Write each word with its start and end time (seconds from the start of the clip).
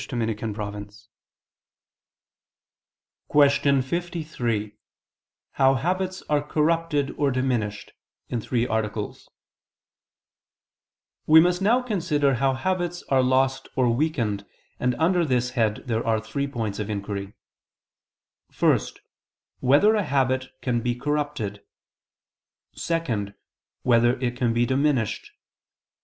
________________________QUESTION 3.27 3.81
53 3.83 4.75
HOW 5.51 5.73
HABITS 5.75 6.23
ARE 6.27 6.41
CORRUPTED 6.41 7.11
OR 7.19 7.29
DIMINISHED 7.29 7.91
(In 8.29 8.41
Three 8.41 8.65
Articles) 8.65 9.29
We 11.27 11.39
must 11.39 11.61
now 11.61 11.83
consider 11.83 12.33
how 12.33 12.55
habits 12.55 13.03
are 13.09 13.21
lost 13.21 13.67
or 13.75 13.91
weakened; 13.91 14.43
and 14.79 14.95
under 14.95 15.23
this 15.23 15.51
head 15.51 15.83
there 15.85 16.03
are 16.03 16.19
three 16.19 16.47
points 16.47 16.79
of 16.79 16.89
inquiry: 16.89 17.33
(1) 18.59 18.79
Whether 19.59 19.93
a 19.93 20.03
habit 20.03 20.47
can 20.63 20.81
be 20.81 20.95
corrupted? 20.95 21.61
(2) 22.75 23.35
Whether 23.83 24.19
it 24.19 24.35
can 24.35 24.51
be 24.51 24.65
diminished? 24.65 25.29